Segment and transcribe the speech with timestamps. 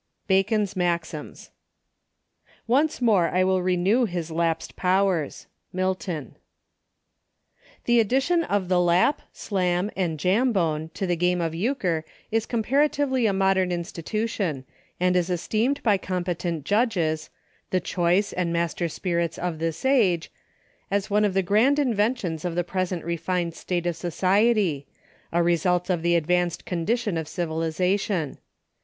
[0.33, 1.51] —Bacon's Maxims,"
[2.67, 6.37] Once more I will renew His lapsed powers."— Milton.
[7.85, 12.47] The addition of the Lap, Slam, and Jam bone, to the game of Euchre is
[12.47, 14.65] comparatively a modern institution,
[14.99, 17.29] and is esteemed by com petent judges—"
[17.69, 20.31] the choice and master spirits of this age"—
[20.89, 24.87] as one of the grand inventions of the present refined state of society—
[25.31, 28.39] a re sult of the advanced condition of civilization.